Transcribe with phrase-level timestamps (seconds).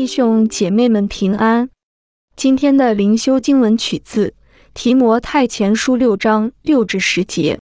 [0.00, 1.68] 弟兄姐妹们平安。
[2.34, 4.28] 今天的灵修经文取自
[4.72, 7.58] 《提摩太前书》六章六至十节。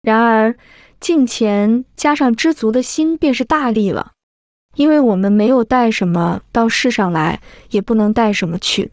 [0.00, 0.56] 然而，
[1.00, 4.12] 敬虔加上知足的心便是大利了，
[4.76, 8.92] 因为我们没有带什么到世上来，也不能带什么去。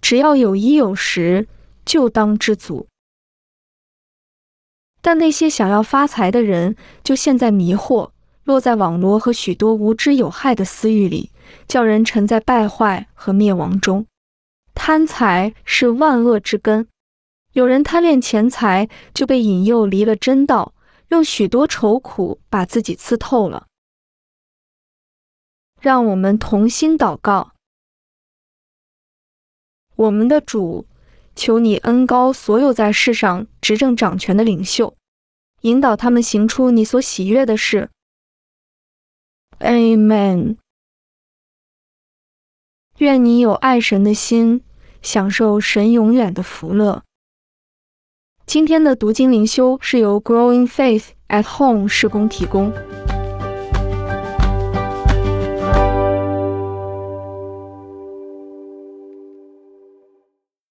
[0.00, 1.46] 只要有衣有食，
[1.84, 2.88] 就当知足。
[5.00, 6.74] 但那些想要发财的人，
[7.04, 8.10] 就陷在迷惑，
[8.44, 11.30] 落在网罗和许多无知有害的私欲里，
[11.66, 14.06] 叫人沉在败坏和灭亡中。
[14.74, 16.86] 贪财是万恶之根，
[17.52, 20.74] 有人贪恋钱财，就被引诱离了真道，
[21.08, 23.66] 用许多愁苦把自己刺透了。
[25.80, 27.52] 让我们同心祷告，
[29.96, 30.86] 我们的主。
[31.36, 34.94] 求你恩高所有在世上执政掌权的领袖，
[35.62, 37.90] 引导他们行出你所喜悦的事。
[39.64, 40.58] Amen。
[42.98, 44.62] 愿你有爱神的心，
[45.00, 47.02] 享受神永远的福乐。
[48.44, 52.70] 今天的读经灵修是由 Growing Faith at Home 施工提供。